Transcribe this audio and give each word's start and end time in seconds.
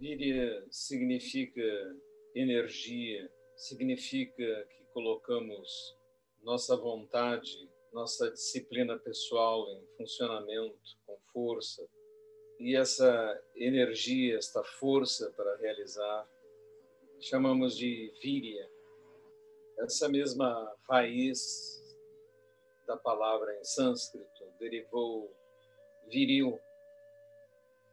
Virya 0.00 0.66
significa 0.70 1.60
energia, 2.34 3.30
significa 3.54 4.66
que 4.70 4.82
colocamos 4.94 5.94
nossa 6.42 6.74
vontade, 6.74 7.68
nossa 7.92 8.30
disciplina 8.30 8.98
pessoal 8.98 9.70
em 9.70 9.86
funcionamento 9.98 10.96
com 11.04 11.18
força. 11.34 11.86
E 12.58 12.74
essa 12.74 13.44
energia, 13.54 14.38
esta 14.38 14.64
força 14.64 15.30
para 15.36 15.56
realizar, 15.58 16.26
chamamos 17.18 17.76
de 17.76 18.10
virya. 18.22 18.66
Essa 19.80 20.08
mesma 20.08 20.74
raiz 20.88 21.78
da 22.86 22.96
palavra 22.96 23.54
em 23.54 23.64
sânscrito 23.64 24.46
derivou 24.58 25.30
viril 26.08 26.58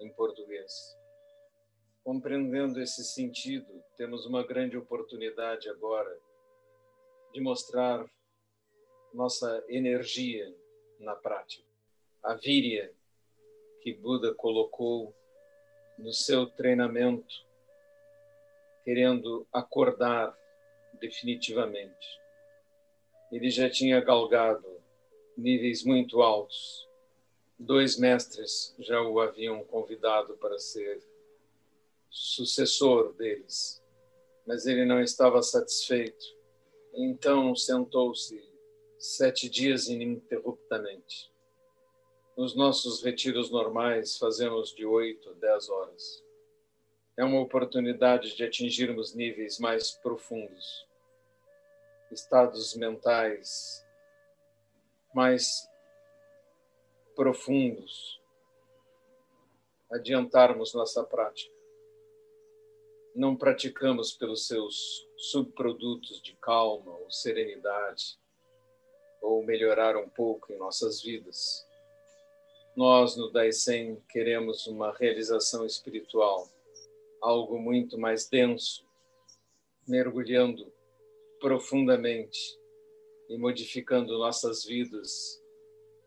em 0.00 0.12
português. 0.14 1.00
Compreendendo 2.04 2.80
esse 2.80 3.04
sentido, 3.04 3.80
temos 3.96 4.26
uma 4.26 4.44
grande 4.44 4.76
oportunidade 4.76 5.68
agora 5.68 6.18
de 7.32 7.40
mostrar 7.40 8.04
nossa 9.14 9.64
energia 9.68 10.52
na 10.98 11.14
prática. 11.14 11.68
A 12.20 12.34
víria 12.34 12.92
que 13.80 13.94
Buda 13.94 14.34
colocou 14.34 15.14
no 15.96 16.12
seu 16.12 16.46
treinamento, 16.46 17.46
querendo 18.84 19.46
acordar 19.52 20.36
definitivamente. 20.94 22.20
Ele 23.30 23.48
já 23.48 23.70
tinha 23.70 24.00
galgado 24.00 24.82
níveis 25.36 25.84
muito 25.84 26.20
altos. 26.20 26.88
Dois 27.56 27.96
mestres 27.96 28.74
já 28.80 29.00
o 29.00 29.20
haviam 29.20 29.64
convidado 29.64 30.36
para 30.38 30.58
ser 30.58 31.11
sucessor 32.12 33.14
deles, 33.14 33.82
mas 34.46 34.66
ele 34.66 34.84
não 34.84 35.00
estava 35.00 35.42
satisfeito. 35.42 36.24
Então 36.92 37.56
sentou-se 37.56 38.38
sete 38.98 39.48
dias 39.48 39.88
ininterruptamente. 39.88 41.32
Nos 42.36 42.54
nossos 42.54 43.02
retiros 43.02 43.50
normais, 43.50 44.18
fazemos 44.18 44.74
de 44.74 44.84
oito 44.84 45.30
a 45.30 45.32
dez 45.32 45.68
horas. 45.70 46.22
É 47.16 47.24
uma 47.24 47.40
oportunidade 47.40 48.36
de 48.36 48.44
atingirmos 48.44 49.14
níveis 49.14 49.58
mais 49.58 49.90
profundos, 49.90 50.86
estados 52.10 52.74
mentais 52.74 53.86
mais 55.14 55.68
profundos, 57.14 58.18
adiantarmos 59.90 60.72
nossa 60.72 61.04
prática 61.04 61.61
não 63.14 63.36
praticamos 63.36 64.12
pelos 64.12 64.46
seus 64.46 65.06
subprodutos 65.16 66.20
de 66.22 66.34
calma 66.36 66.96
ou 66.96 67.10
serenidade, 67.10 68.18
ou 69.20 69.44
melhorar 69.44 69.96
um 69.96 70.08
pouco 70.08 70.52
em 70.52 70.58
nossas 70.58 71.02
vidas. 71.02 71.66
Nós, 72.74 73.16
no 73.16 73.30
Daisen, 73.30 74.02
queremos 74.08 74.66
uma 74.66 74.92
realização 74.96 75.66
espiritual, 75.66 76.48
algo 77.20 77.58
muito 77.58 77.98
mais 77.98 78.28
denso, 78.28 78.84
mergulhando 79.86 80.72
profundamente 81.38 82.58
e 83.28 83.36
modificando 83.36 84.18
nossas 84.18 84.64
vidas 84.64 85.42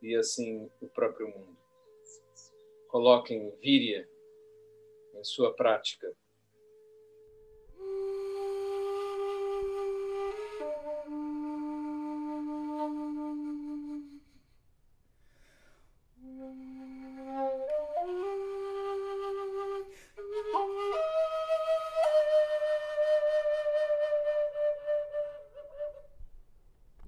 e 0.00 0.14
assim 0.14 0.70
o 0.80 0.86
próprio 0.88 1.28
mundo. 1.28 1.56
Coloquem 2.88 3.50
Virya 3.60 4.08
em 5.14 5.24
sua 5.24 5.52
prática 5.54 6.12